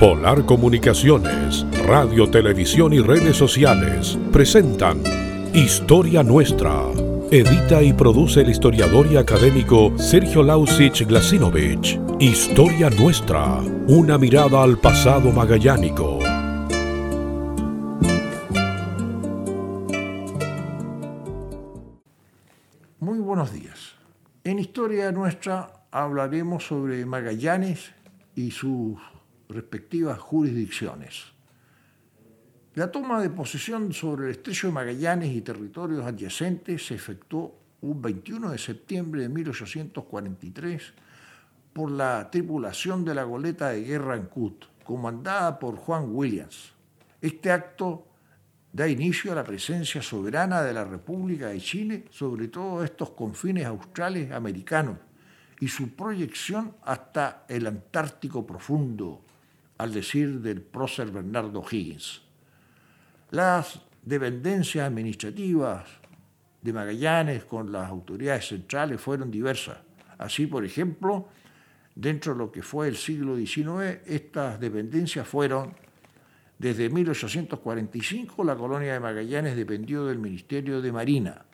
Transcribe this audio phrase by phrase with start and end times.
[0.00, 5.00] Polar Comunicaciones, Radio, Televisión y redes sociales presentan
[5.54, 6.82] Historia Nuestra.
[7.30, 12.00] Edita y produce el historiador y académico Sergio Lausich Glasinovich.
[12.18, 16.18] Historia Nuestra, una mirada al pasado magallánico.
[22.98, 23.94] Muy buenos días.
[24.42, 27.92] En Historia Nuestra hablaremos sobre Magallanes
[28.34, 28.98] y sus
[29.48, 31.34] respectivas jurisdicciones.
[32.74, 38.02] La toma de posesión sobre el estrecho de Magallanes y territorios adyacentes se efectuó un
[38.02, 40.82] 21 de septiembre de 1843
[41.72, 46.72] por la tripulación de la goleta de guerra Ancud, comandada por Juan Williams.
[47.20, 48.06] Este acto
[48.72, 53.66] da inicio a la presencia soberana de la República de Chile sobre todos estos confines
[53.66, 54.98] australes americanos
[55.60, 59.22] y su proyección hasta el Antártico profundo,
[59.78, 62.22] al decir del prócer Bernardo Higgins.
[63.30, 65.84] Las dependencias administrativas
[66.62, 69.78] de Magallanes con las autoridades centrales fueron diversas.
[70.18, 71.28] Así, por ejemplo,
[71.94, 75.74] dentro de lo que fue el siglo XIX, estas dependencias fueron,
[76.58, 81.44] desde 1845 la colonia de Magallanes dependió del Ministerio de Marina,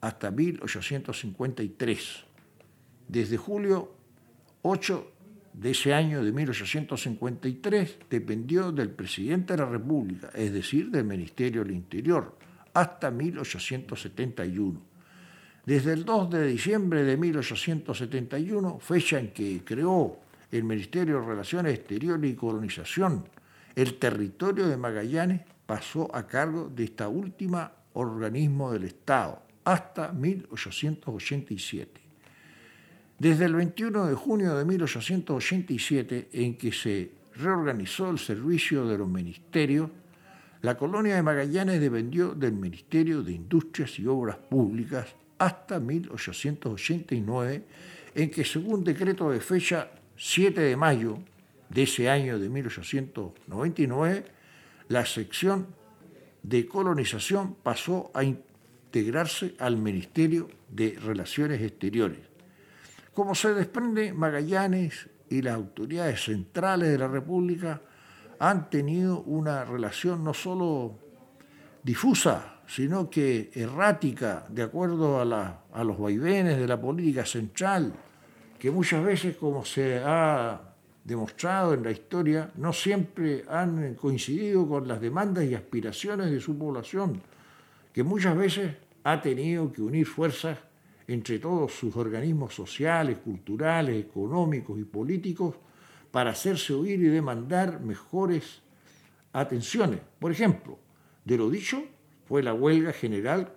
[0.00, 2.24] hasta 1853.
[3.06, 3.94] Desde julio
[4.62, 5.12] 8
[5.52, 11.64] de ese año de 1853 dependió del presidente de la República, es decir, del Ministerio
[11.64, 12.36] del Interior,
[12.72, 14.80] hasta 1871.
[15.66, 21.74] Desde el 2 de diciembre de 1871, fecha en que creó el Ministerio de Relaciones
[21.74, 23.28] Exteriores y Colonización,
[23.74, 32.09] el territorio de Magallanes pasó a cargo de esta última organismo del Estado hasta 1887.
[33.20, 39.10] Desde el 21 de junio de 1887, en que se reorganizó el servicio de los
[39.10, 39.90] ministerios,
[40.62, 47.62] la colonia de Magallanes dependió del Ministerio de Industrias y Obras Públicas hasta 1889,
[48.14, 51.18] en que según decreto de fecha 7 de mayo
[51.68, 54.24] de ese año de 1899,
[54.88, 55.66] la sección
[56.42, 62.29] de colonización pasó a integrarse al Ministerio de Relaciones Exteriores.
[63.14, 67.80] Como se desprende, Magallanes y las autoridades centrales de la República
[68.38, 70.98] han tenido una relación no solo
[71.82, 77.92] difusa, sino que errática, de acuerdo a, los vaivenes de la política central,
[78.58, 80.60] que muchas veces, como se ha
[81.02, 86.56] demostrado en la historia, no siempre han coincidido con las demandas y aspiraciones de su
[86.56, 87.20] población,
[87.92, 90.58] que muchas veces ha tenido que unir fuerzas
[91.10, 95.56] entre todos sus organismos sociales, culturales, económicos y políticos
[96.12, 98.62] para hacerse oír y demandar mejores
[99.32, 99.98] atenciones.
[100.20, 100.78] Por ejemplo,
[101.24, 101.82] de lo dicho
[102.26, 103.52] fue la huelga general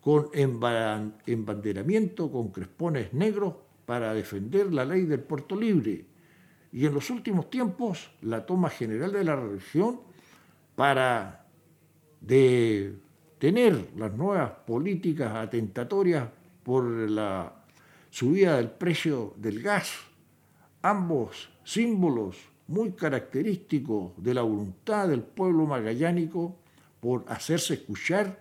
[0.00, 6.06] con embanderamiento con crespones negros para defender la ley del puerto libre
[6.72, 10.00] y en los últimos tiempos la toma general de la región
[10.74, 11.44] para
[12.22, 16.30] detener las nuevas políticas atentatorias
[16.66, 17.52] por la
[18.10, 19.92] subida del precio del gas,
[20.82, 26.56] ambos símbolos muy característicos de la voluntad del pueblo magallánico
[26.98, 28.40] por hacerse escuchar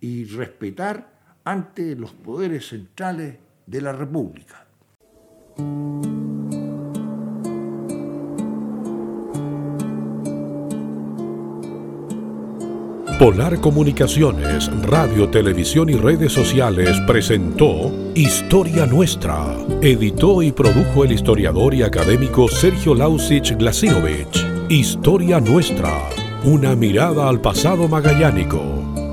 [0.00, 4.68] y respetar ante los poderes centrales de la República.
[13.18, 19.56] Polar Comunicaciones, Radio, Televisión y redes sociales presentó Historia Nuestra.
[19.80, 24.44] Editó y produjo el historiador y académico Sergio Lausich Glasinovich.
[24.68, 26.08] Historia Nuestra,
[26.42, 29.03] una mirada al pasado magallánico.